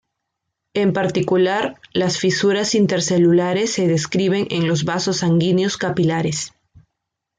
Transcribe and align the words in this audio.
En 0.73 0.93
particular, 0.93 1.79
las 1.93 2.17
fisuras 2.17 2.73
intercelulares 2.73 3.71
se 3.71 3.85
describen 3.87 4.47
en 4.49 4.67
los 4.67 4.83
vasos 4.83 5.17
sanguíneos 5.17 5.77
capilares. 5.77 6.53